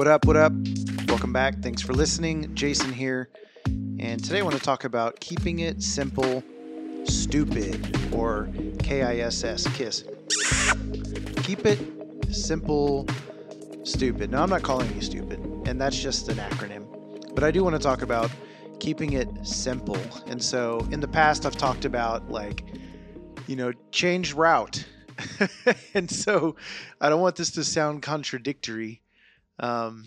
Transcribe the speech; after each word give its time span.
What 0.00 0.08
up? 0.08 0.24
What 0.24 0.38
up? 0.38 0.54
Welcome 1.08 1.30
back. 1.30 1.60
Thanks 1.60 1.82
for 1.82 1.92
listening. 1.92 2.54
Jason 2.54 2.90
here. 2.90 3.28
And 3.66 4.24
today 4.24 4.38
I 4.38 4.42
want 4.42 4.56
to 4.56 4.62
talk 4.62 4.84
about 4.84 5.20
keeping 5.20 5.58
it 5.58 5.82
simple, 5.82 6.42
stupid, 7.04 7.98
or 8.10 8.48
KISS, 8.78 9.66
KISS. 9.76 10.04
Keep 11.42 11.66
it 11.66 11.78
simple, 12.34 13.06
stupid. 13.82 14.30
Now, 14.30 14.42
I'm 14.42 14.48
not 14.48 14.62
calling 14.62 14.90
you 14.94 15.02
stupid, 15.02 15.38
and 15.66 15.78
that's 15.78 16.00
just 16.00 16.30
an 16.30 16.38
acronym. 16.38 17.34
But 17.34 17.44
I 17.44 17.50
do 17.50 17.62
want 17.62 17.76
to 17.76 17.82
talk 17.82 18.00
about 18.00 18.30
keeping 18.78 19.12
it 19.12 19.28
simple. 19.46 19.98
And 20.26 20.42
so 20.42 20.78
in 20.90 21.00
the 21.00 21.08
past, 21.08 21.44
I've 21.44 21.58
talked 21.58 21.84
about 21.84 22.30
like, 22.30 22.64
you 23.46 23.54
know, 23.54 23.74
change 23.92 24.32
route. 24.32 24.82
and 25.92 26.10
so 26.10 26.56
I 27.02 27.10
don't 27.10 27.20
want 27.20 27.36
this 27.36 27.50
to 27.50 27.64
sound 27.64 28.00
contradictory 28.00 29.02
um, 29.60 30.04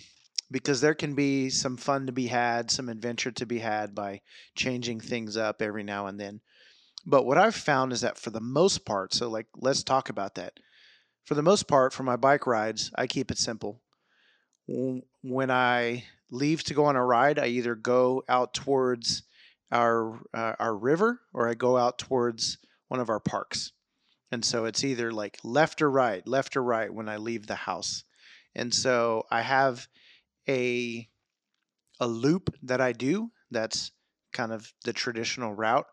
because 0.52 0.81
there 0.81 0.93
can 0.93 1.16
be 1.16 1.49
some 1.49 1.77
fun 1.77 2.07
to 2.07 2.12
be 2.12 2.27
had, 2.27 2.70
some 2.70 2.89
adventure 2.89 3.31
to 3.31 3.45
be 3.45 3.59
had 3.59 3.95
by 3.95 4.21
changing 4.55 4.99
things 4.99 5.38
up 5.38 5.62
every 5.62 5.84
now 5.84 6.07
and 6.07 6.20
then. 6.20 6.41
But 7.05 7.26
what 7.26 7.38
I've 7.38 7.55
found 7.55 7.91
is 7.93 8.02
that 8.02 8.17
for 8.17 8.29
the 8.29 8.41
most 8.41 8.85
part, 8.85 9.13
so 9.13 9.29
like 9.29 9.48
let's 9.55 9.84
talk 9.84 10.09
about 10.09 10.35
that. 10.35 10.59
For 11.26 11.35
the 11.35 11.41
most 11.41 11.67
part, 11.67 11.93
for 11.93 12.03
my 12.03 12.17
bike 12.17 12.45
rides, 12.45 12.91
I 12.95 13.07
keep 13.07 13.31
it 13.31 13.38
simple. 13.38 13.81
When 14.67 15.52
I 15.52 16.05
leave 16.31 16.63
to 16.65 16.73
go 16.73 16.85
on 16.85 16.95
a 16.95 17.05
ride, 17.05 17.40
I 17.40 17.48
either 17.48 17.76
go 17.76 18.23
out 18.27 18.54
towards 18.54 19.23
our 19.71 20.20
uh, 20.34 20.55
our 20.59 20.76
river 20.76 21.20
or 21.34 21.49
I 21.49 21.54
go 21.54 21.77
out 21.77 21.98
towards 21.98 22.57
one 22.88 22.99
of 22.99 23.09
our 23.09 23.20
parks. 23.20 23.71
And 24.31 24.43
so 24.43 24.65
it's 24.65 24.84
either 24.84 25.12
like 25.12 25.38
left 25.43 25.81
or 25.81 25.91
right, 25.91 26.26
left 26.27 26.57
or 26.57 26.63
right 26.63 26.93
when 26.93 27.07
I 27.07 27.17
leave 27.17 27.48
the 27.48 27.55
house. 27.55 28.04
And 28.55 28.73
so 28.73 29.23
I 29.32 29.41
have 29.41 29.87
a 30.48 31.07
a 31.99 32.07
loop 32.07 32.54
that 32.63 32.82
I 32.82 32.91
do 32.91 33.32
that's 33.51 33.91
kind 34.34 34.51
of 34.51 34.73
the 34.84 34.93
traditional 34.93 35.54
route. 35.54 35.85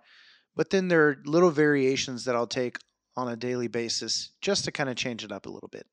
But 0.56 0.70
then 0.70 0.88
there 0.88 1.08
are 1.08 1.22
little 1.24 1.50
variations 1.50 2.24
that 2.24 2.34
I'll 2.34 2.46
take 2.46 2.78
on 3.16 3.28
a 3.28 3.36
daily 3.36 3.68
basis 3.68 4.30
just 4.40 4.64
to 4.64 4.72
kind 4.72 4.88
of 4.88 4.96
change 4.96 5.24
it 5.24 5.32
up 5.32 5.46
a 5.46 5.50
little 5.50 5.68
bit. 5.68 5.86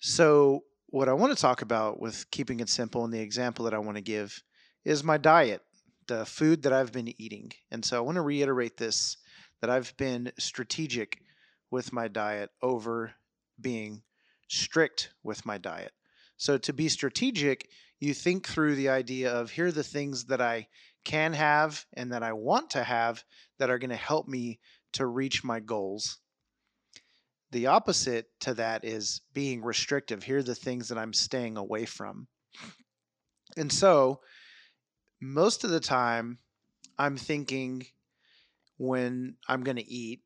So, 0.00 0.64
what 0.88 1.08
I 1.08 1.12
want 1.14 1.34
to 1.34 1.40
talk 1.40 1.62
about 1.62 1.98
with 1.98 2.30
keeping 2.30 2.60
it 2.60 2.68
simple 2.68 3.04
and 3.04 3.12
the 3.12 3.20
example 3.20 3.64
that 3.64 3.74
I 3.74 3.78
want 3.78 3.96
to 3.96 4.02
give 4.02 4.42
is 4.84 5.02
my 5.02 5.16
diet, 5.16 5.62
the 6.06 6.24
food 6.24 6.62
that 6.62 6.72
I've 6.72 6.92
been 6.92 7.20
eating. 7.20 7.50
And 7.70 7.84
so 7.84 7.96
I 7.96 8.00
want 8.00 8.16
to 8.16 8.22
reiterate 8.22 8.76
this 8.76 9.16
that 9.60 9.70
I've 9.70 9.96
been 9.96 10.30
strategic 10.38 11.18
with 11.70 11.92
my 11.92 12.06
diet 12.06 12.50
over 12.62 13.12
being 13.60 14.02
strict 14.48 15.10
with 15.22 15.46
my 15.46 15.58
diet. 15.58 15.92
So 16.36 16.58
to 16.58 16.72
be 16.72 16.88
strategic, 16.88 17.68
you 18.00 18.14
think 18.14 18.46
through 18.46 18.74
the 18.74 18.88
idea 18.88 19.32
of 19.32 19.50
here 19.50 19.66
are 19.66 19.72
the 19.72 19.82
things 19.82 20.26
that 20.26 20.40
I 20.40 20.68
can 21.04 21.32
have 21.34 21.84
and 21.92 22.12
that 22.12 22.22
I 22.22 22.32
want 22.32 22.70
to 22.70 22.84
have 22.84 23.22
that 23.58 23.70
are 23.70 23.78
going 23.78 23.90
to 23.90 23.96
help 23.96 24.26
me 24.26 24.58
to 24.94 25.06
reach 25.06 25.44
my 25.44 25.60
goals. 25.60 26.18
The 27.52 27.66
opposite 27.68 28.26
to 28.40 28.54
that 28.54 28.84
is 28.84 29.20
being 29.32 29.62
restrictive. 29.62 30.22
Here 30.22 30.38
are 30.38 30.42
the 30.42 30.54
things 30.54 30.88
that 30.88 30.98
I'm 30.98 31.12
staying 31.12 31.56
away 31.56 31.84
from. 31.84 32.26
And 33.56 33.72
so, 33.72 34.20
most 35.20 35.62
of 35.62 35.70
the 35.70 35.80
time, 35.80 36.38
I'm 36.98 37.16
thinking 37.16 37.86
when 38.76 39.36
I'm 39.48 39.62
going 39.62 39.76
to 39.76 39.88
eat, 39.88 40.22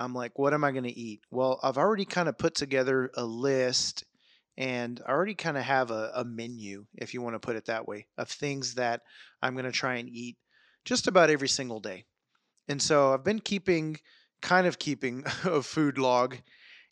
I'm 0.00 0.14
like, 0.14 0.38
what 0.38 0.54
am 0.54 0.64
I 0.64 0.72
going 0.72 0.84
to 0.84 0.98
eat? 0.98 1.20
Well, 1.30 1.60
I've 1.62 1.76
already 1.76 2.06
kind 2.06 2.28
of 2.28 2.38
put 2.38 2.54
together 2.54 3.10
a 3.14 3.24
list 3.24 4.04
and 4.56 5.00
I 5.06 5.10
already 5.10 5.34
kind 5.34 5.56
of 5.56 5.62
have 5.62 5.90
a, 5.90 6.10
a, 6.14 6.24
menu, 6.24 6.86
if 6.96 7.14
you 7.14 7.22
want 7.22 7.34
to 7.34 7.38
put 7.40 7.56
it 7.56 7.66
that 7.66 7.86
way, 7.86 8.06
of 8.18 8.28
things 8.28 8.74
that 8.74 9.02
I'm 9.42 9.54
going 9.54 9.66
to 9.66 9.72
try 9.72 9.96
and 9.96 10.08
eat 10.08 10.36
just 10.84 11.06
about 11.06 11.30
every 11.30 11.48
single 11.48 11.80
day. 11.80 12.04
And 12.68 12.80
so 12.80 13.12
I've 13.12 13.24
been 13.24 13.40
keeping, 13.40 13.98
kind 14.42 14.66
of 14.66 14.78
keeping 14.78 15.24
a 15.44 15.62
food 15.62 15.98
log 15.98 16.36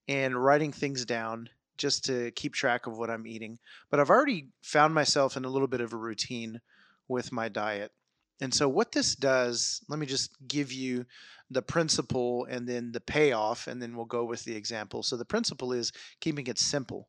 and 0.06 0.42
writing 0.42 0.72
things 0.72 1.04
down 1.04 1.48
just 1.76 2.04
to 2.06 2.30
keep 2.32 2.54
track 2.54 2.86
of 2.86 2.98
what 2.98 3.10
I'm 3.10 3.26
eating. 3.26 3.58
But 3.90 4.00
I've 4.00 4.10
already 4.10 4.48
found 4.62 4.94
myself 4.94 5.36
in 5.36 5.44
a 5.44 5.50
little 5.50 5.68
bit 5.68 5.80
of 5.80 5.92
a 5.92 5.96
routine 5.96 6.60
with 7.06 7.32
my 7.32 7.48
diet. 7.48 7.92
And 8.40 8.54
so, 8.54 8.68
what 8.68 8.92
this 8.92 9.14
does, 9.16 9.80
let 9.88 9.98
me 9.98 10.06
just 10.06 10.30
give 10.46 10.72
you 10.72 11.06
the 11.50 11.62
principle 11.62 12.46
and 12.48 12.68
then 12.68 12.92
the 12.92 13.00
payoff, 13.00 13.66
and 13.66 13.80
then 13.80 13.96
we'll 13.96 14.06
go 14.06 14.24
with 14.24 14.44
the 14.44 14.54
example. 14.54 15.02
So, 15.02 15.16
the 15.16 15.24
principle 15.24 15.72
is 15.72 15.92
keeping 16.20 16.46
it 16.46 16.58
simple. 16.58 17.08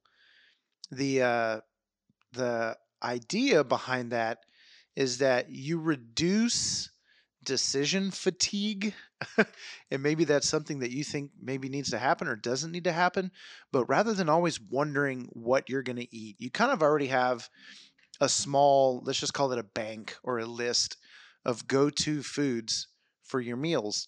The 0.91 1.21
uh, 1.21 1.59
the 2.33 2.77
idea 3.03 3.63
behind 3.63 4.11
that 4.11 4.39
is 4.95 5.19
that 5.19 5.49
you 5.49 5.79
reduce 5.79 6.89
decision 7.45 8.11
fatigue 8.11 8.93
and 9.91 10.03
maybe 10.03 10.25
that's 10.25 10.47
something 10.47 10.79
that 10.79 10.91
you 10.91 11.03
think 11.03 11.31
maybe 11.41 11.69
needs 11.69 11.89
to 11.89 11.97
happen 11.97 12.27
or 12.27 12.35
doesn't 12.35 12.71
need 12.71 12.83
to 12.83 12.91
happen 12.91 13.31
but 13.71 13.85
rather 13.85 14.13
than 14.13 14.27
always 14.27 14.59
wondering 14.59 15.27
what 15.31 15.69
you're 15.69 15.81
going 15.81 15.97
to 15.97 16.15
eat 16.15 16.35
you 16.37 16.51
kind 16.51 16.71
of 16.71 16.83
already 16.83 17.07
have 17.07 17.49
a 18.19 18.27
small 18.27 19.01
let's 19.05 19.19
just 19.19 19.33
call 19.33 19.51
it 19.53 19.59
a 19.59 19.63
bank 19.63 20.17
or 20.21 20.39
a 20.39 20.45
list 20.45 20.97
of 21.45 21.67
go 21.67 21.89
to 21.89 22.23
foods 22.23 22.87
for 23.23 23.39
your 23.39 23.57
meals. 23.57 24.07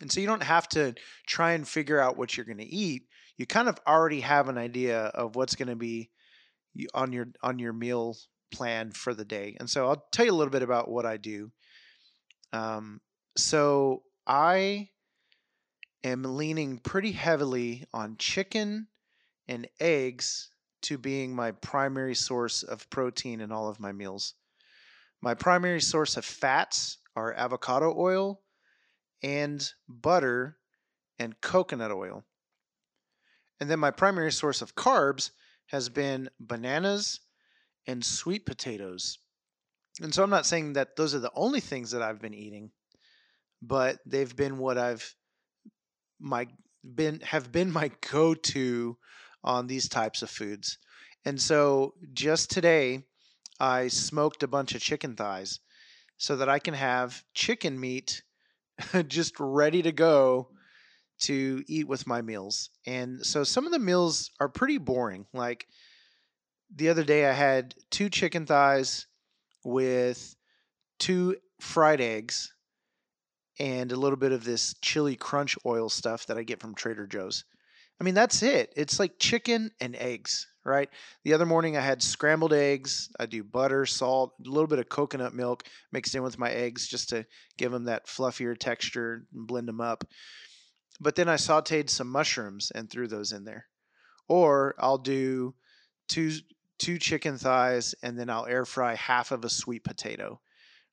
And 0.00 0.10
so 0.10 0.20
you 0.20 0.26
don't 0.26 0.42
have 0.42 0.68
to 0.70 0.94
try 1.26 1.52
and 1.52 1.66
figure 1.66 2.00
out 2.00 2.16
what 2.16 2.36
you're 2.36 2.46
going 2.46 2.58
to 2.58 2.64
eat. 2.64 3.08
You 3.36 3.46
kind 3.46 3.68
of 3.68 3.78
already 3.86 4.20
have 4.20 4.48
an 4.48 4.58
idea 4.58 5.00
of 5.06 5.36
what's 5.36 5.56
going 5.56 5.68
to 5.68 5.76
be 5.76 6.10
on 6.94 7.12
your 7.12 7.28
on 7.42 7.58
your 7.58 7.72
meal 7.72 8.16
plan 8.52 8.92
for 8.92 9.14
the 9.14 9.24
day. 9.24 9.56
And 9.58 9.68
so 9.68 9.88
I'll 9.88 10.06
tell 10.12 10.24
you 10.24 10.32
a 10.32 10.34
little 10.34 10.52
bit 10.52 10.62
about 10.62 10.90
what 10.90 11.06
I 11.06 11.16
do. 11.16 11.50
Um, 12.52 13.00
so 13.36 14.02
I 14.26 14.88
am 16.04 16.22
leaning 16.22 16.78
pretty 16.78 17.12
heavily 17.12 17.84
on 17.92 18.16
chicken 18.18 18.86
and 19.46 19.66
eggs 19.80 20.50
to 20.82 20.96
being 20.96 21.34
my 21.34 21.50
primary 21.50 22.14
source 22.14 22.62
of 22.62 22.88
protein 22.90 23.40
in 23.40 23.50
all 23.50 23.68
of 23.68 23.80
my 23.80 23.92
meals. 23.92 24.34
My 25.20 25.34
primary 25.34 25.80
source 25.80 26.16
of 26.16 26.24
fats 26.24 26.98
are 27.16 27.34
avocado 27.34 27.94
oil 27.96 28.40
and 29.22 29.68
butter 29.88 30.58
and 31.18 31.40
coconut 31.40 31.90
oil. 31.90 32.24
And 33.60 33.68
then 33.68 33.80
my 33.80 33.90
primary 33.90 34.30
source 34.30 34.62
of 34.62 34.76
carbs 34.76 35.30
has 35.66 35.88
been 35.88 36.30
bananas 36.38 37.20
and 37.86 38.04
sweet 38.04 38.46
potatoes. 38.46 39.18
And 40.00 40.14
so 40.14 40.22
I'm 40.22 40.30
not 40.30 40.46
saying 40.46 40.74
that 40.74 40.94
those 40.96 41.14
are 41.14 41.18
the 41.18 41.32
only 41.34 41.60
things 41.60 41.90
that 41.90 42.02
I've 42.02 42.20
been 42.20 42.34
eating, 42.34 42.70
but 43.60 43.98
they've 44.06 44.34
been 44.34 44.58
what 44.58 44.78
I've 44.78 45.14
my 46.20 46.46
been 46.94 47.20
have 47.20 47.50
been 47.50 47.72
my 47.72 47.90
go-to 48.10 48.96
on 49.42 49.66
these 49.66 49.88
types 49.88 50.22
of 50.22 50.30
foods. 50.30 50.78
And 51.24 51.40
so 51.40 51.94
just 52.12 52.50
today 52.50 53.04
I 53.60 53.88
smoked 53.88 54.42
a 54.42 54.48
bunch 54.48 54.74
of 54.74 54.80
chicken 54.80 55.16
thighs 55.16 55.60
so 56.16 56.36
that 56.36 56.48
I 56.48 56.58
can 56.58 56.74
have 56.74 57.22
chicken 57.34 57.78
meat 57.78 58.22
just 59.08 59.34
ready 59.38 59.82
to 59.82 59.92
go 59.92 60.48
to 61.20 61.64
eat 61.66 61.88
with 61.88 62.06
my 62.06 62.22
meals. 62.22 62.70
And 62.86 63.24
so 63.24 63.44
some 63.44 63.66
of 63.66 63.72
the 63.72 63.78
meals 63.78 64.30
are 64.40 64.48
pretty 64.48 64.78
boring. 64.78 65.26
Like 65.32 65.66
the 66.74 66.88
other 66.88 67.04
day, 67.04 67.26
I 67.26 67.32
had 67.32 67.74
two 67.90 68.08
chicken 68.08 68.46
thighs 68.46 69.06
with 69.64 70.36
two 70.98 71.36
fried 71.60 72.00
eggs 72.00 72.52
and 73.58 73.90
a 73.90 73.96
little 73.96 74.16
bit 74.16 74.32
of 74.32 74.44
this 74.44 74.74
chili 74.80 75.16
crunch 75.16 75.56
oil 75.66 75.88
stuff 75.88 76.26
that 76.26 76.38
I 76.38 76.44
get 76.44 76.60
from 76.60 76.74
Trader 76.74 77.06
Joe's. 77.06 77.44
I 78.00 78.04
mean, 78.04 78.14
that's 78.14 78.42
it. 78.42 78.72
It's 78.76 79.00
like 79.00 79.18
chicken 79.18 79.72
and 79.80 79.96
eggs, 79.96 80.46
right? 80.68 80.88
The 81.24 81.32
other 81.32 81.46
morning 81.46 81.76
I 81.76 81.80
had 81.80 82.02
scrambled 82.02 82.52
eggs. 82.52 83.10
I 83.18 83.26
do 83.26 83.42
butter, 83.42 83.86
salt, 83.86 84.34
a 84.44 84.48
little 84.48 84.66
bit 84.66 84.78
of 84.78 84.88
coconut 84.88 85.34
milk 85.34 85.64
mixed 85.92 86.14
in 86.14 86.22
with 86.22 86.38
my 86.38 86.50
eggs 86.50 86.86
just 86.86 87.08
to 87.10 87.26
give 87.56 87.72
them 87.72 87.84
that 87.84 88.06
fluffier 88.06 88.56
texture 88.56 89.26
and 89.32 89.46
blend 89.46 89.68
them 89.68 89.80
up. 89.80 90.04
But 91.00 91.14
then 91.14 91.28
I 91.28 91.34
sauteed 91.34 91.90
some 91.90 92.10
mushrooms 92.10 92.70
and 92.74 92.90
threw 92.90 93.08
those 93.08 93.32
in 93.32 93.44
there. 93.44 93.66
Or 94.28 94.74
I'll 94.78 94.98
do 94.98 95.54
two 96.08 96.32
two 96.78 96.98
chicken 96.98 97.36
thighs 97.36 97.94
and 98.02 98.16
then 98.18 98.30
I'll 98.30 98.46
air 98.46 98.64
fry 98.64 98.94
half 98.94 99.32
of 99.32 99.44
a 99.44 99.48
sweet 99.48 99.82
potato, 99.82 100.40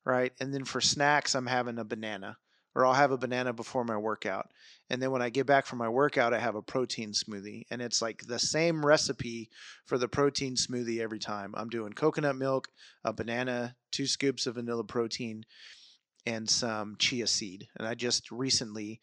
right? 0.04 0.32
And 0.40 0.52
then 0.52 0.64
for 0.64 0.80
snacks 0.80 1.34
I'm 1.34 1.46
having 1.46 1.78
a 1.78 1.84
banana 1.84 2.38
or 2.76 2.84
I'll 2.84 2.92
have 2.92 3.10
a 3.10 3.16
banana 3.16 3.54
before 3.54 3.84
my 3.84 3.96
workout. 3.96 4.50
And 4.90 5.00
then 5.00 5.10
when 5.10 5.22
I 5.22 5.30
get 5.30 5.46
back 5.46 5.64
from 5.64 5.78
my 5.78 5.88
workout, 5.88 6.34
I 6.34 6.38
have 6.38 6.56
a 6.56 6.62
protein 6.62 7.12
smoothie. 7.12 7.62
And 7.70 7.80
it's 7.80 8.02
like 8.02 8.22
the 8.26 8.38
same 8.38 8.84
recipe 8.84 9.48
for 9.86 9.96
the 9.96 10.08
protein 10.08 10.56
smoothie 10.56 11.00
every 11.00 11.18
time. 11.18 11.54
I'm 11.56 11.70
doing 11.70 11.94
coconut 11.94 12.36
milk, 12.36 12.68
a 13.02 13.14
banana, 13.14 13.74
two 13.92 14.06
scoops 14.06 14.46
of 14.46 14.56
vanilla 14.56 14.84
protein, 14.84 15.44
and 16.26 16.48
some 16.48 16.96
chia 16.98 17.26
seed. 17.26 17.66
And 17.78 17.88
I 17.88 17.94
just 17.94 18.30
recently 18.30 19.00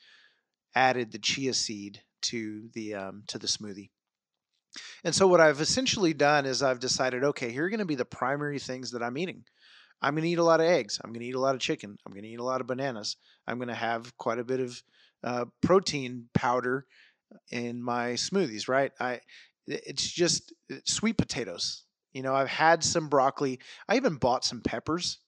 added 0.76 1.12
the 1.12 1.18
chia 1.18 1.56
seed 1.56 2.00
to 2.22 2.70
the 2.74 2.94
um, 2.94 3.24
to 3.28 3.40
the 3.40 3.48
smoothie. 3.48 3.90
And 5.04 5.16
so 5.16 5.28
what 5.28 5.42
I've 5.42 5.62
essentially 5.62 6.14
done 6.14 6.46
is 6.46 6.62
I've 6.62 6.80
decided, 6.80 7.24
okay, 7.24 7.52
here 7.52 7.66
are 7.66 7.70
going 7.70 7.80
to 7.80 7.86
be 7.86 7.96
the 7.96 8.06
primary 8.06 8.60
things 8.60 8.92
that 8.92 9.02
I'm 9.02 9.18
eating. 9.18 9.46
I'm 10.04 10.14
going 10.14 10.24
to 10.24 10.30
eat 10.30 10.38
a 10.38 10.44
lot 10.44 10.60
of 10.60 10.68
eggs. 10.68 11.00
I'm 11.04 11.12
going 11.12 11.22
to 11.22 11.26
eat 11.26 11.36
a 11.36 11.40
lot 11.40 11.56
of 11.56 11.62
chicken. 11.62 11.98
I'm 12.06 12.12
going 12.12 12.24
to 12.24 12.30
eat 12.30 12.40
a 12.40 12.44
lot 12.44 12.62
of 12.62 12.68
bananas. 12.68 13.16
I'm 13.48 13.58
going 13.58 13.70
to 13.70 13.74
have 13.74 14.16
quite 14.18 14.38
a 14.38 14.44
bit 14.44 14.60
of 14.60 14.84
uh, 15.24 15.46
protein 15.62 16.28
powder 16.34 16.86
in 17.50 17.82
my 17.82 18.10
smoothies. 18.12 18.68
Right? 18.68 18.92
I 19.00 19.22
it's 19.66 20.12
just 20.12 20.54
sweet 20.86 21.18
potatoes. 21.18 21.86
You 22.12 22.22
know, 22.22 22.36
I've 22.36 22.50
had 22.50 22.84
some 22.84 23.08
broccoli. 23.08 23.60
I 23.88 23.96
even 23.96 24.16
bought 24.16 24.44
some 24.46 24.62
peppers, 24.62 25.20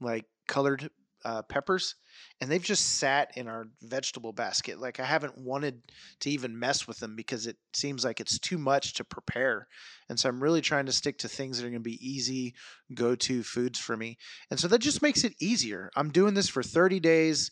like 0.00 0.26
colored 0.46 0.90
uh, 1.24 1.42
peppers, 1.42 1.94
and 2.40 2.50
they've 2.50 2.62
just 2.62 2.98
sat 2.98 3.30
in 3.36 3.48
our 3.48 3.66
vegetable 3.82 4.32
basket. 4.32 4.80
Like 4.80 5.00
I 5.00 5.04
haven't 5.04 5.38
wanted 5.38 5.82
to 6.20 6.30
even 6.30 6.58
mess 6.58 6.86
with 6.86 6.98
them 6.98 7.16
because 7.16 7.46
it 7.46 7.56
seems 7.72 8.04
like 8.04 8.20
it's 8.20 8.38
too 8.38 8.58
much 8.58 8.94
to 8.94 9.04
prepare. 9.04 9.66
And 10.08 10.18
so 10.18 10.28
I'm 10.28 10.42
really 10.42 10.60
trying 10.60 10.86
to 10.86 10.92
stick 10.92 11.18
to 11.18 11.28
things 11.28 11.58
that 11.58 11.66
are 11.66 11.70
going 11.70 11.82
to 11.82 11.90
be 11.90 12.06
easy 12.06 12.54
go 12.94 13.14
to 13.14 13.42
foods 13.42 13.78
for 13.78 13.96
me. 13.96 14.18
And 14.50 14.58
so 14.58 14.68
that 14.68 14.80
just 14.80 15.02
makes 15.02 15.24
it 15.24 15.34
easier. 15.40 15.90
I'm 15.96 16.10
doing 16.10 16.34
this 16.34 16.48
for 16.48 16.62
30 16.62 17.00
days. 17.00 17.50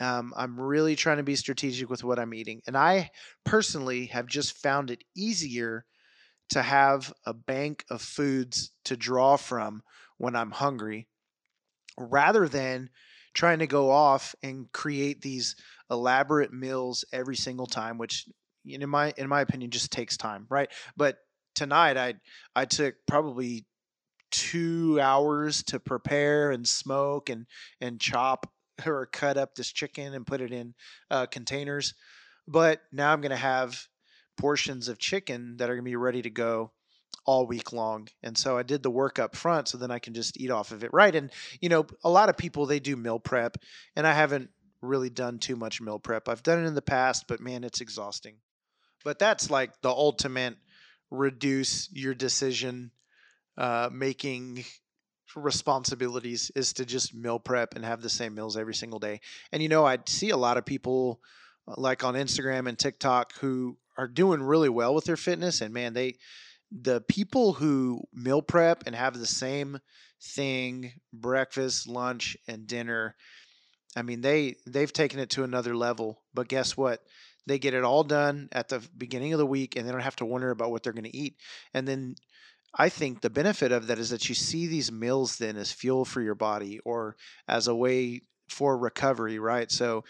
Um, 0.00 0.32
I'm 0.36 0.58
really 0.58 0.96
trying 0.96 1.18
to 1.18 1.22
be 1.22 1.36
strategic 1.36 1.90
with 1.90 2.04
what 2.04 2.18
I'm 2.18 2.34
eating. 2.34 2.62
And 2.66 2.76
I 2.76 3.10
personally 3.44 4.06
have 4.06 4.26
just 4.26 4.56
found 4.56 4.90
it 4.90 5.04
easier 5.14 5.84
to 6.50 6.62
have 6.62 7.12
a 7.26 7.34
bank 7.34 7.84
of 7.90 8.02
foods 8.02 8.72
to 8.84 8.96
draw 8.96 9.36
from 9.36 9.82
when 10.18 10.36
I'm 10.36 10.50
hungry 10.50 11.06
rather 11.98 12.48
than 12.48 12.90
trying 13.34 13.60
to 13.60 13.66
go 13.66 13.90
off 13.90 14.34
and 14.42 14.70
create 14.72 15.20
these 15.20 15.56
elaborate 15.90 16.52
meals 16.52 17.04
every 17.12 17.36
single 17.36 17.66
time 17.66 17.98
which 17.98 18.26
in 18.64 18.88
my 18.88 19.12
in 19.16 19.28
my 19.28 19.40
opinion 19.40 19.70
just 19.70 19.90
takes 19.92 20.16
time 20.16 20.46
right? 20.48 20.70
But 20.96 21.18
tonight 21.54 21.96
i 21.96 22.14
i 22.54 22.64
took 22.64 22.94
probably 23.06 23.66
two 24.30 24.98
hours 25.00 25.62
to 25.64 25.80
prepare 25.80 26.52
and 26.52 26.66
smoke 26.66 27.28
and 27.28 27.46
and 27.80 28.00
chop 28.00 28.50
or 28.86 29.06
cut 29.06 29.36
up 29.36 29.54
this 29.54 29.72
chicken 29.72 30.14
and 30.14 30.26
put 30.26 30.40
it 30.40 30.52
in 30.52 30.74
uh, 31.10 31.26
containers. 31.26 31.94
But 32.46 32.80
now 32.92 33.12
i'm 33.12 33.20
going 33.20 33.30
to 33.30 33.36
have 33.36 33.86
portions 34.38 34.88
of 34.88 34.98
chicken 34.98 35.56
that 35.58 35.68
are 35.68 35.74
going 35.74 35.84
to 35.84 35.90
be 35.90 35.96
ready 35.96 36.22
to 36.22 36.30
go 36.30 36.72
all 37.30 37.46
week 37.46 37.72
long. 37.72 38.08
And 38.24 38.36
so 38.36 38.58
I 38.58 38.64
did 38.64 38.82
the 38.82 38.90
work 38.90 39.20
up 39.20 39.36
front 39.36 39.68
so 39.68 39.78
then 39.78 39.92
I 39.92 40.00
can 40.00 40.14
just 40.14 40.36
eat 40.40 40.50
off 40.50 40.72
of 40.72 40.82
it. 40.82 40.90
Right. 40.92 41.14
And, 41.14 41.30
you 41.60 41.68
know, 41.68 41.86
a 42.02 42.10
lot 42.10 42.28
of 42.28 42.36
people, 42.36 42.66
they 42.66 42.80
do 42.80 42.96
meal 42.96 43.20
prep, 43.20 43.56
and 43.94 44.04
I 44.04 44.14
haven't 44.14 44.50
really 44.82 45.10
done 45.10 45.38
too 45.38 45.54
much 45.54 45.80
meal 45.80 46.00
prep. 46.00 46.28
I've 46.28 46.42
done 46.42 46.58
it 46.58 46.66
in 46.66 46.74
the 46.74 46.82
past, 46.82 47.26
but 47.28 47.38
man, 47.38 47.62
it's 47.62 47.80
exhausting. 47.80 48.34
But 49.04 49.20
that's 49.20 49.48
like 49.48 49.80
the 49.80 49.90
ultimate 49.90 50.56
reduce 51.08 51.88
your 51.92 52.14
decision 52.14 52.90
uh, 53.56 53.90
making 53.92 54.64
responsibilities 55.36 56.50
is 56.56 56.72
to 56.72 56.84
just 56.84 57.14
meal 57.14 57.38
prep 57.38 57.76
and 57.76 57.84
have 57.84 58.02
the 58.02 58.10
same 58.10 58.34
meals 58.34 58.56
every 58.56 58.74
single 58.74 58.98
day. 58.98 59.20
And, 59.52 59.62
you 59.62 59.68
know, 59.68 59.86
I 59.86 59.98
see 60.06 60.30
a 60.30 60.36
lot 60.36 60.56
of 60.56 60.66
people 60.66 61.20
uh, 61.68 61.74
like 61.76 62.02
on 62.02 62.14
Instagram 62.14 62.68
and 62.68 62.76
TikTok 62.76 63.34
who 63.38 63.76
are 63.96 64.08
doing 64.08 64.42
really 64.42 64.68
well 64.68 64.96
with 64.96 65.04
their 65.04 65.16
fitness 65.16 65.60
and 65.60 65.72
man, 65.72 65.92
they, 65.92 66.16
the 66.70 67.00
people 67.02 67.54
who 67.54 68.02
meal 68.12 68.42
prep 68.42 68.84
and 68.86 68.94
have 68.94 69.18
the 69.18 69.26
same 69.26 69.80
thing 70.22 70.92
breakfast, 71.12 71.88
lunch, 71.88 72.36
and 72.46 72.66
dinner. 72.66 73.16
I 73.96 74.02
mean, 74.02 74.20
they 74.20 74.56
they've 74.66 74.92
taken 74.92 75.18
it 75.18 75.30
to 75.30 75.44
another 75.44 75.74
level. 75.74 76.22
But 76.32 76.48
guess 76.48 76.76
what? 76.76 77.02
They 77.46 77.58
get 77.58 77.74
it 77.74 77.84
all 77.84 78.04
done 78.04 78.48
at 78.52 78.68
the 78.68 78.80
beginning 78.96 79.32
of 79.32 79.38
the 79.38 79.46
week, 79.46 79.74
and 79.74 79.86
they 79.86 79.92
don't 79.92 80.00
have 80.00 80.16
to 80.16 80.26
wonder 80.26 80.50
about 80.50 80.70
what 80.70 80.82
they're 80.82 80.92
going 80.92 81.04
to 81.04 81.16
eat. 81.16 81.36
And 81.74 81.88
then 81.88 82.14
I 82.74 82.88
think 82.88 83.20
the 83.20 83.30
benefit 83.30 83.72
of 83.72 83.88
that 83.88 83.98
is 83.98 84.10
that 84.10 84.28
you 84.28 84.34
see 84.34 84.66
these 84.66 84.92
meals 84.92 85.38
then 85.38 85.56
as 85.56 85.72
fuel 85.72 86.04
for 86.04 86.20
your 86.20 86.36
body 86.36 86.78
or 86.84 87.16
as 87.48 87.66
a 87.66 87.74
way 87.74 88.22
for 88.48 88.76
recovery, 88.78 89.38
right? 89.38 89.70
So 89.70 90.04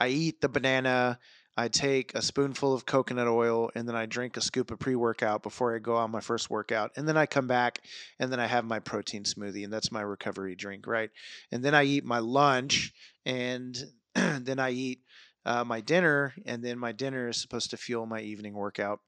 I 0.00 0.08
eat 0.08 0.40
the 0.40 0.48
banana 0.48 1.18
I 1.58 1.66
take 1.66 2.14
a 2.14 2.22
spoonful 2.22 2.72
of 2.72 2.86
coconut 2.86 3.26
oil 3.26 3.72
and 3.74 3.88
then 3.88 3.96
I 3.96 4.06
drink 4.06 4.36
a 4.36 4.40
scoop 4.40 4.70
of 4.70 4.78
pre 4.78 4.94
workout 4.94 5.42
before 5.42 5.74
I 5.74 5.80
go 5.80 5.96
on 5.96 6.12
my 6.12 6.20
first 6.20 6.48
workout. 6.48 6.92
And 6.96 7.08
then 7.08 7.16
I 7.16 7.26
come 7.26 7.48
back 7.48 7.80
and 8.20 8.30
then 8.30 8.38
I 8.38 8.46
have 8.46 8.64
my 8.64 8.78
protein 8.78 9.24
smoothie, 9.24 9.64
and 9.64 9.72
that's 9.72 9.90
my 9.90 10.02
recovery 10.02 10.54
drink, 10.54 10.86
right? 10.86 11.10
And 11.50 11.64
then 11.64 11.74
I 11.74 11.82
eat 11.82 12.04
my 12.04 12.20
lunch 12.20 12.92
and 13.26 13.76
then 14.14 14.60
I 14.60 14.70
eat 14.70 15.00
uh, 15.44 15.64
my 15.64 15.80
dinner, 15.80 16.32
and 16.46 16.62
then 16.62 16.78
my 16.78 16.92
dinner 16.92 17.28
is 17.28 17.40
supposed 17.40 17.70
to 17.70 17.76
fuel 17.76 18.06
my 18.06 18.20
evening 18.20 18.54
workout. 18.54 19.00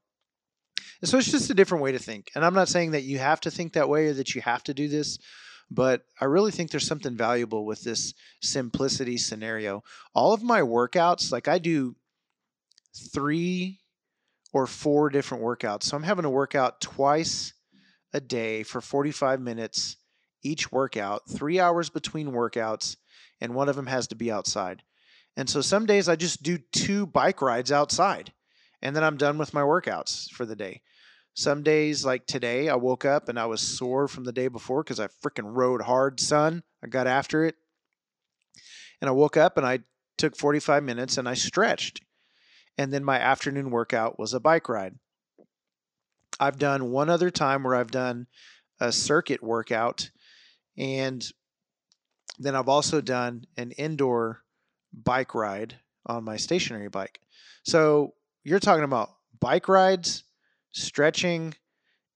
So 1.05 1.19
it's 1.19 1.31
just 1.31 1.51
a 1.51 1.55
different 1.55 1.85
way 1.85 1.93
to 1.93 2.01
think. 2.01 2.33
And 2.35 2.45
I'm 2.45 2.55
not 2.55 2.69
saying 2.69 2.91
that 2.93 3.05
you 3.05 3.19
have 3.19 3.41
to 3.43 3.51
think 3.53 3.75
that 3.75 3.89
way 3.89 4.07
or 4.07 4.15
that 4.15 4.35
you 4.35 4.41
have 4.41 4.65
to 4.65 4.75
do 4.75 4.89
this, 4.89 5.19
but 5.71 6.03
I 6.21 6.25
really 6.25 6.51
think 6.51 6.71
there's 6.71 6.87
something 6.87 7.17
valuable 7.17 7.65
with 7.65 7.83
this 7.83 8.13
simplicity 8.43 9.19
scenario. 9.19 9.85
All 10.15 10.33
of 10.33 10.43
my 10.43 10.63
workouts, 10.63 11.31
like 11.31 11.47
I 11.47 11.59
do 11.59 11.95
three 12.95 13.81
or 14.53 14.67
four 14.67 15.11
different 15.11 15.45
workouts. 15.45 15.85
So 15.85 15.97
I'm 15.97 16.03
having 16.03 16.25
to 16.25 16.31
workout 16.31 16.81
twice 16.81 17.53
a 18.13 18.21
day 18.21 18.63
for 18.63 18.81
45 18.81 19.41
minutes 19.41 19.97
each 20.43 20.73
workout, 20.73 21.23
three 21.29 21.61
hours 21.61 21.91
between 21.91 22.33
workouts, 22.33 22.97
and 23.41 23.55
one 23.55 23.69
of 23.69 23.77
them 23.77 23.87
has 23.87 24.07
to 24.09 24.15
be 24.15 24.33
outside. 24.33 24.83
And 25.37 25.49
so 25.49 25.61
some 25.61 25.87
days 25.87 26.09
I 26.09 26.17
just 26.17 26.43
do 26.43 26.59
two 26.73 27.07
bike 27.07 27.43
rides 27.43 27.71
outside, 27.71 28.33
and 28.83 28.97
then 28.97 29.05
I'm 29.05 29.17
done 29.17 29.39
with 29.39 29.55
my 29.55 29.63
workouts 29.63 30.31
for 30.31 30.45
the 30.45 30.57
day. 30.57 30.83
Some 31.35 31.63
days, 31.63 32.05
like 32.05 32.27
today, 32.27 32.69
I 32.69 32.75
woke 32.75 33.05
up 33.05 33.29
and 33.29 33.39
I 33.39 33.47
was 33.47 33.61
sore 33.61 34.09
from 34.09 34.25
the 34.25 34.33
day 34.33 34.49
before 34.49 34.83
because 34.83 34.99
I 34.99 35.07
freaking 35.07 35.57
rode 35.57 35.83
hard, 35.83 36.19
son. 36.19 36.65
I 36.83 36.89
got 36.89 37.07
after 37.07 37.45
it. 37.45 37.55
And 39.01 39.09
I 39.09 39.13
woke 39.13 39.37
up 39.37 39.57
and 39.57 39.65
I 39.65 39.81
took 40.19 40.37
45 40.37 40.83
minutes 40.83 41.19
and 41.19 41.29
I 41.29 41.35
stretched 41.35 42.03
and 42.79 42.93
then 42.93 43.05
my 43.05 43.19
afternoon 43.19 43.71
workout 43.71 44.19
was 44.19 44.35
a 44.35 44.41
bike 44.41 44.69
ride. 44.69 44.95
I've 46.39 46.59
done 46.59 46.91
one 46.91 47.11
other 47.11 47.31
time 47.31 47.63
where 47.63 47.75
I've 47.75 47.91
done 47.91 48.27
a 48.81 48.93
circuit 48.93 49.43
workout, 49.43 50.11
and 50.79 51.27
then 52.39 52.55
I've 52.55 52.69
also 52.69 53.01
done 53.01 53.45
an 53.57 53.73
indoor 53.73 54.43
bike 54.93 55.35
ride 55.35 55.77
on 56.07 56.25
my 56.25 56.37
stationary 56.37 56.89
bike. 56.89 57.21
So 57.63 58.15
you're 58.43 58.59
talking 58.59 58.85
about 58.85 59.11
bike 59.39 59.69
rides, 59.69 60.25
stretching, 60.73 61.55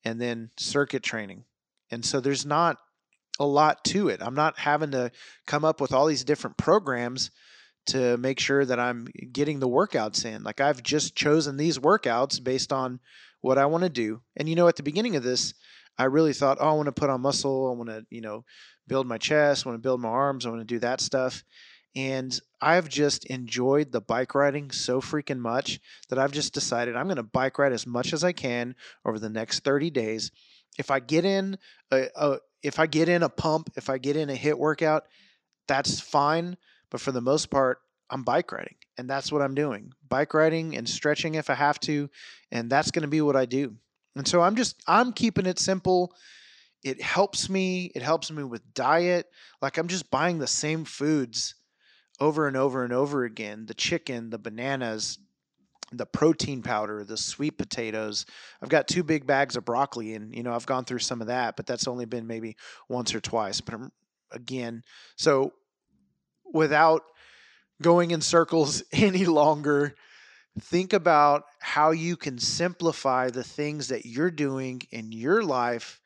and 0.04 0.20
then 0.20 0.50
circuit 0.56 1.02
training. 1.02 1.44
And 1.90 2.04
so 2.04 2.20
there's 2.20 2.46
not 2.46 2.78
a 3.38 3.46
lot 3.46 3.84
to 3.84 4.08
it. 4.08 4.22
I'm 4.22 4.34
not 4.34 4.58
having 4.58 4.92
to 4.92 5.10
come 5.46 5.64
up 5.64 5.80
with 5.80 5.92
all 5.92 6.06
these 6.06 6.24
different 6.24 6.56
programs 6.56 7.30
to 7.86 8.16
make 8.16 8.40
sure 8.40 8.64
that 8.64 8.80
I'm 8.80 9.06
getting 9.32 9.60
the 9.60 9.68
workouts 9.68 10.24
in. 10.24 10.42
Like 10.42 10.60
I've 10.60 10.82
just 10.82 11.14
chosen 11.14 11.56
these 11.56 11.78
workouts 11.78 12.42
based 12.42 12.72
on 12.72 13.00
what 13.40 13.58
I 13.58 13.66
want 13.66 13.84
to 13.84 13.90
do. 13.90 14.22
And 14.36 14.48
you 14.48 14.54
know, 14.54 14.68
at 14.68 14.76
the 14.76 14.82
beginning 14.82 15.16
of 15.16 15.22
this, 15.22 15.54
I 15.98 16.04
really 16.04 16.32
thought, 16.32 16.58
oh, 16.60 16.70
I 16.70 16.72
want 16.72 16.86
to 16.86 16.92
put 16.92 17.10
on 17.10 17.20
muscle. 17.20 17.70
I 17.70 17.76
want 17.76 17.90
to, 17.90 18.06
you 18.10 18.20
know, 18.20 18.44
build 18.88 19.06
my 19.06 19.18
chest. 19.18 19.64
I 19.64 19.68
want 19.68 19.78
to 19.78 19.86
build 19.86 20.00
my 20.00 20.08
arms. 20.08 20.46
I 20.46 20.50
want 20.50 20.60
to 20.60 20.74
do 20.74 20.78
that 20.80 21.00
stuff. 21.00 21.44
And 21.96 22.36
I've 22.60 22.88
just 22.88 23.26
enjoyed 23.26 23.92
the 23.92 24.00
bike 24.00 24.34
riding 24.34 24.72
so 24.72 25.00
freaking 25.00 25.38
much 25.38 25.78
that 26.08 26.18
I've 26.18 26.32
just 26.32 26.52
decided 26.52 26.96
I'm 26.96 27.06
going 27.06 27.16
to 27.16 27.22
bike 27.22 27.58
ride 27.58 27.72
as 27.72 27.86
much 27.86 28.12
as 28.12 28.24
I 28.24 28.32
can 28.32 28.74
over 29.04 29.18
the 29.18 29.30
next 29.30 29.60
30 29.60 29.90
days. 29.90 30.32
If 30.76 30.90
I 30.90 30.98
get 30.98 31.24
in 31.24 31.56
a, 31.92 32.08
a 32.16 32.38
if 32.64 32.80
I 32.80 32.86
get 32.86 33.08
in 33.08 33.22
a 33.22 33.28
pump, 33.28 33.70
if 33.76 33.88
I 33.88 33.98
get 33.98 34.16
in 34.16 34.30
a 34.30 34.34
HIIT 34.34 34.54
workout, 34.54 35.04
that's 35.68 36.00
fine 36.00 36.56
but 36.94 37.00
for 37.00 37.10
the 37.10 37.20
most 37.20 37.50
part, 37.50 37.80
I'm 38.08 38.22
bike 38.22 38.52
riding 38.52 38.76
and 38.98 39.10
that's 39.10 39.32
what 39.32 39.42
I'm 39.42 39.56
doing. 39.56 39.92
Bike 40.08 40.32
riding 40.32 40.76
and 40.76 40.88
stretching 40.88 41.34
if 41.34 41.50
I 41.50 41.54
have 41.54 41.80
to, 41.80 42.08
and 42.52 42.70
that's 42.70 42.92
going 42.92 43.02
to 43.02 43.08
be 43.08 43.20
what 43.20 43.34
I 43.34 43.46
do. 43.46 43.74
And 44.14 44.28
so 44.28 44.40
I'm 44.40 44.54
just 44.54 44.80
I'm 44.86 45.12
keeping 45.12 45.44
it 45.44 45.58
simple. 45.58 46.14
It 46.84 47.02
helps 47.02 47.50
me. 47.50 47.90
It 47.96 48.02
helps 48.02 48.30
me 48.30 48.44
with 48.44 48.74
diet. 48.74 49.26
Like 49.60 49.76
I'm 49.76 49.88
just 49.88 50.08
buying 50.08 50.38
the 50.38 50.46
same 50.46 50.84
foods 50.84 51.56
over 52.20 52.46
and 52.46 52.56
over 52.56 52.84
and 52.84 52.92
over 52.92 53.24
again. 53.24 53.66
The 53.66 53.74
chicken, 53.74 54.30
the 54.30 54.38
bananas, 54.38 55.18
the 55.90 56.06
protein 56.06 56.62
powder, 56.62 57.02
the 57.02 57.16
sweet 57.16 57.58
potatoes. 57.58 58.24
I've 58.62 58.68
got 58.68 58.86
two 58.86 59.02
big 59.02 59.26
bags 59.26 59.56
of 59.56 59.64
broccoli 59.64 60.14
and 60.14 60.32
you 60.32 60.44
know, 60.44 60.54
I've 60.54 60.64
gone 60.64 60.84
through 60.84 61.00
some 61.00 61.20
of 61.20 61.26
that, 61.26 61.56
but 61.56 61.66
that's 61.66 61.88
only 61.88 62.04
been 62.04 62.28
maybe 62.28 62.54
once 62.88 63.12
or 63.16 63.20
twice. 63.20 63.60
But 63.60 63.74
I'm, 63.74 63.90
again, 64.30 64.84
so 65.16 65.54
without 66.54 67.02
going 67.82 68.12
in 68.12 68.22
circles 68.22 68.82
any 68.92 69.26
longer, 69.26 69.94
think 70.60 70.92
about 70.92 71.42
how 71.60 71.90
you 71.90 72.16
can 72.16 72.38
simplify 72.38 73.28
the 73.28 73.44
things 73.44 73.88
that 73.88 74.06
you're 74.06 74.30
doing 74.30 74.80
in 74.90 75.12
your 75.12 75.42
life, 75.42 76.00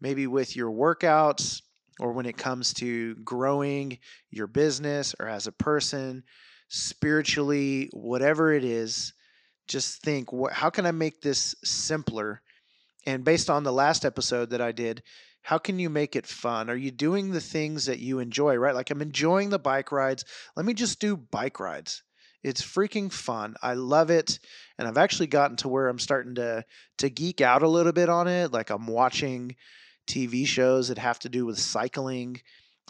maybe 0.00 0.26
with 0.26 0.56
your 0.56 0.70
workouts 0.70 1.62
or 2.00 2.12
when 2.12 2.26
it 2.26 2.36
comes 2.36 2.74
to 2.74 3.14
growing 3.16 3.98
your 4.30 4.48
business 4.48 5.14
or 5.20 5.28
as 5.28 5.46
a 5.46 5.52
person, 5.52 6.24
spiritually, 6.68 7.88
whatever 7.92 8.52
it 8.52 8.64
is. 8.64 9.14
just 9.68 10.02
think, 10.02 10.28
how 10.52 10.68
can 10.68 10.84
I 10.84 10.90
make 10.90 11.22
this 11.22 11.54
simpler? 11.64 12.42
And 13.06 13.24
based 13.24 13.48
on 13.48 13.62
the 13.62 13.72
last 13.72 14.04
episode 14.04 14.50
that 14.50 14.60
I 14.60 14.72
did, 14.72 15.02
how 15.44 15.58
can 15.58 15.78
you 15.78 15.90
make 15.90 16.16
it 16.16 16.26
fun? 16.26 16.70
Are 16.70 16.76
you 16.76 16.90
doing 16.90 17.30
the 17.30 17.40
things 17.40 17.84
that 17.84 17.98
you 17.98 18.18
enjoy, 18.18 18.56
right? 18.56 18.74
Like 18.74 18.90
I'm 18.90 19.02
enjoying 19.02 19.50
the 19.50 19.58
bike 19.58 19.92
rides. 19.92 20.24
Let 20.56 20.64
me 20.64 20.72
just 20.72 21.00
do 21.00 21.18
bike 21.18 21.60
rides. 21.60 22.02
It's 22.42 22.62
freaking 22.62 23.12
fun. 23.12 23.54
I 23.62 23.74
love 23.74 24.08
it. 24.08 24.38
And 24.78 24.88
I've 24.88 24.96
actually 24.96 25.26
gotten 25.26 25.58
to 25.58 25.68
where 25.68 25.88
I'm 25.88 25.98
starting 25.98 26.36
to 26.36 26.64
to 26.96 27.10
geek 27.10 27.42
out 27.42 27.62
a 27.62 27.68
little 27.68 27.92
bit 27.92 28.08
on 28.08 28.26
it. 28.26 28.52
Like 28.52 28.70
I'm 28.70 28.86
watching 28.86 29.54
TV 30.06 30.46
shows 30.46 30.88
that 30.88 30.96
have 30.96 31.18
to 31.20 31.28
do 31.28 31.44
with 31.44 31.58
cycling. 31.58 32.40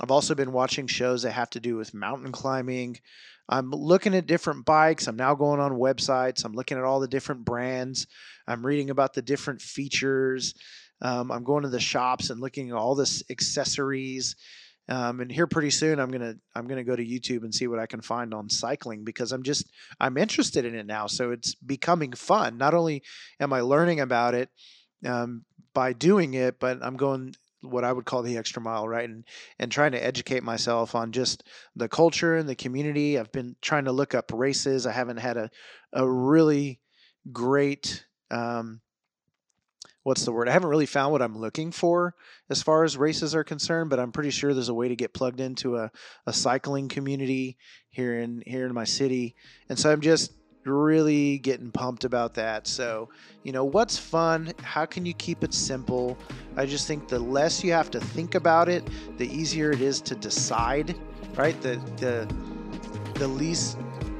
I've 0.00 0.12
also 0.12 0.36
been 0.36 0.52
watching 0.52 0.86
shows 0.86 1.22
that 1.22 1.32
have 1.32 1.50
to 1.50 1.60
do 1.60 1.74
with 1.74 1.92
mountain 1.92 2.30
climbing. 2.30 3.00
I'm 3.48 3.72
looking 3.72 4.14
at 4.14 4.28
different 4.28 4.64
bikes. 4.64 5.08
I'm 5.08 5.16
now 5.16 5.34
going 5.34 5.58
on 5.58 5.72
websites. 5.72 6.44
I'm 6.44 6.54
looking 6.54 6.78
at 6.78 6.84
all 6.84 7.00
the 7.00 7.08
different 7.08 7.44
brands. 7.44 8.06
I'm 8.46 8.64
reading 8.64 8.90
about 8.90 9.12
the 9.12 9.22
different 9.22 9.60
features. 9.60 10.54
Um, 11.04 11.30
I'm 11.30 11.44
going 11.44 11.62
to 11.62 11.68
the 11.68 11.78
shops 11.78 12.30
and 12.30 12.40
looking 12.40 12.70
at 12.70 12.76
all 12.76 12.94
this 12.94 13.22
accessories. 13.30 14.34
Um, 14.88 15.20
and 15.20 15.30
here 15.30 15.46
pretty 15.46 15.70
soon, 15.70 16.00
I'm 16.00 16.10
gonna 16.10 16.34
I'm 16.54 16.66
gonna 16.66 16.84
go 16.84 16.96
to 16.96 17.04
YouTube 17.04 17.42
and 17.44 17.54
see 17.54 17.66
what 17.68 17.78
I 17.78 17.86
can 17.86 18.00
find 18.00 18.34
on 18.34 18.50
cycling 18.50 19.04
because 19.04 19.32
I'm 19.32 19.42
just 19.42 19.70
I'm 20.00 20.16
interested 20.16 20.64
in 20.64 20.74
it 20.74 20.86
now. 20.86 21.06
So 21.06 21.30
it's 21.30 21.54
becoming 21.54 22.12
fun. 22.12 22.58
Not 22.58 22.74
only 22.74 23.02
am 23.38 23.52
I 23.52 23.60
learning 23.60 24.00
about 24.00 24.34
it 24.34 24.48
um, 25.06 25.44
by 25.74 25.92
doing 25.92 26.34
it, 26.34 26.58
but 26.58 26.78
I'm 26.82 26.96
going 26.96 27.34
what 27.60 27.84
I 27.84 27.92
would 27.92 28.04
call 28.04 28.22
the 28.22 28.36
extra 28.36 28.60
mile, 28.60 28.86
right? 28.88 29.08
And 29.08 29.24
and 29.58 29.70
trying 29.70 29.92
to 29.92 30.04
educate 30.04 30.42
myself 30.42 30.94
on 30.94 31.12
just 31.12 31.44
the 31.76 31.88
culture 31.88 32.36
and 32.36 32.48
the 32.48 32.54
community. 32.54 33.18
I've 33.18 33.32
been 33.32 33.56
trying 33.62 33.84
to 33.86 33.92
look 33.92 34.14
up 34.14 34.30
races. 34.34 34.86
I 34.86 34.92
haven't 34.92 35.18
had 35.18 35.36
a 35.36 35.50
a 35.92 36.08
really 36.08 36.80
great 37.32 38.04
um, 38.30 38.80
what's 40.04 40.24
the 40.24 40.32
word? 40.32 40.48
I 40.48 40.52
haven't 40.52 40.68
really 40.68 40.86
found 40.86 41.12
what 41.12 41.22
I'm 41.22 41.36
looking 41.36 41.72
for 41.72 42.14
as 42.48 42.62
far 42.62 42.84
as 42.84 42.96
races 42.96 43.34
are 43.34 43.42
concerned, 43.42 43.90
but 43.90 43.98
I'm 43.98 44.12
pretty 44.12 44.30
sure 44.30 44.54
there's 44.54 44.68
a 44.68 44.74
way 44.74 44.88
to 44.88 44.96
get 44.96 45.12
plugged 45.12 45.40
into 45.40 45.76
a, 45.76 45.90
a 46.26 46.32
cycling 46.32 46.88
community 46.88 47.58
here 47.90 48.20
in 48.20 48.42
here 48.46 48.66
in 48.66 48.74
my 48.74 48.84
city. 48.84 49.34
And 49.68 49.78
so 49.78 49.90
I'm 49.90 50.00
just 50.00 50.32
really 50.64 51.38
getting 51.38 51.70
pumped 51.70 52.04
about 52.04 52.34
that. 52.34 52.66
So, 52.66 53.08
you 53.42 53.52
know, 53.52 53.64
what's 53.64 53.98
fun? 53.98 54.52
How 54.62 54.86
can 54.86 55.04
you 55.04 55.14
keep 55.14 55.42
it 55.42 55.52
simple? 55.52 56.16
I 56.56 56.66
just 56.66 56.86
think 56.86 57.08
the 57.08 57.18
less 57.18 57.64
you 57.64 57.72
have 57.72 57.90
to 57.92 58.00
think 58.00 58.34
about 58.34 58.68
it, 58.68 58.88
the 59.18 59.26
easier 59.26 59.72
it 59.72 59.80
is 59.80 60.00
to 60.02 60.14
decide, 60.14 60.94
right? 61.34 61.58
The 61.62 61.76
the 61.96 62.28
the 63.14 63.28
least 63.28 63.78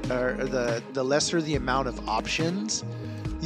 or 0.09 0.33
the 0.33 0.81
the 0.93 1.03
lesser 1.03 1.41
the 1.41 1.55
amount 1.55 1.87
of 1.87 2.09
options 2.09 2.83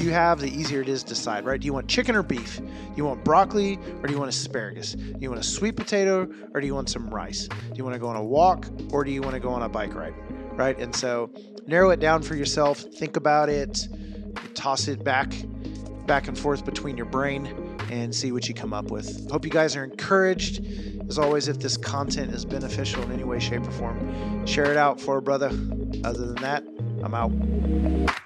you 0.04 0.12
have, 0.12 0.40
the 0.40 0.50
easier 0.50 0.82
it 0.82 0.90
is 0.90 1.04
to 1.04 1.10
decide, 1.10 1.46
right? 1.46 1.60
Do 1.60 1.66
you 1.66 1.74
want 1.74 1.88
chicken 1.88 2.16
or 2.16 2.24
beef? 2.24 2.58
Do 2.58 2.94
you 2.96 3.06
want 3.06 3.24
broccoli 3.24 3.78
or 4.02 4.08
do 4.08 4.14
you 4.14 4.20
want 4.20 4.30
asparagus? 4.30 4.94
Do 4.94 5.18
you 5.20 5.30
want 5.30 5.42
a 5.42 5.48
sweet 5.48 5.76
potato 5.76 6.30
or 6.54 6.62
do 6.62 6.68
you 6.68 6.76
want 6.76 6.90
some 6.90 7.10
rice? 7.10 7.48
Do 7.48 7.76
you 7.76 7.84
want 7.84 7.94
to 7.94 8.00
go 8.00 8.08
on 8.08 8.16
a 8.16 8.24
walk 8.24 8.68
or 8.92 9.04
do 9.04 9.12
you 9.12 9.22
want 9.22 9.34
to 9.34 9.40
go 9.40 9.50
on 9.50 9.64
a 9.64 9.70
bike 9.70 9.94
ride? 9.96 10.14
Right? 10.54 10.78
And 10.80 10.96
so 10.96 11.30
narrow 11.68 11.92
it 11.92 12.00
down 12.00 12.22
for 12.22 12.36
yourself, 12.36 12.80
think 12.80 13.16
about 13.16 13.50
it, 13.50 13.88
toss 14.54 14.88
it 14.88 15.04
back 15.04 15.34
back 16.10 16.28
and 16.28 16.40
forth 16.40 16.66
between 16.66 16.98
your 16.98 17.06
brain 17.06 17.46
and 17.92 18.16
see 18.16 18.32
what 18.32 18.50
you 18.50 18.56
come 18.56 18.74
up 18.74 18.90
with. 18.90 19.30
Hope 19.30 19.46
you 19.46 19.52
guys 19.52 19.76
are 19.76 19.84
encouraged. 19.84 20.66
As 21.08 21.20
always, 21.20 21.48
if 21.48 21.60
this 21.60 21.78
content 21.78 22.34
is 22.34 22.46
beneficial 22.46 23.04
in 23.04 23.12
any 23.12 23.24
way, 23.24 23.40
shape, 23.40 23.62
or 23.62 23.72
form, 23.72 24.46
share 24.48 24.72
it 24.72 24.78
out 24.78 25.00
for 25.00 25.18
a 25.18 25.22
brother. 25.22 25.50
Other 26.04 26.26
than 26.26 26.36
that, 26.38 26.64
I'm 27.04 27.14
out. 27.14 28.19